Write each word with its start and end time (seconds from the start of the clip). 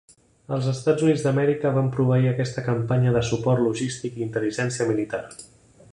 Els 0.55 0.69
Estats 0.69 1.03
Units 1.07 1.25
d'Amèrica 1.25 1.73
van 1.75 1.91
proveir 1.97 2.31
aquesta 2.31 2.65
campanya 2.69 3.15
de 3.19 3.23
suport 3.33 3.65
logístic 3.67 4.19
i 4.21 4.27
intel·ligència 4.29 4.93
militar. 4.95 5.25